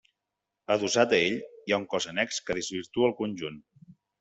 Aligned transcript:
Adossat 0.75 1.13
a 1.17 1.19
ell 1.25 1.35
hi 1.35 1.77
ha 1.77 1.79
un 1.83 1.87
cos 1.93 2.09
annex 2.13 2.41
que 2.49 2.57
desvirtua 2.61 3.13
el 3.13 3.17
conjunt. 3.23 3.63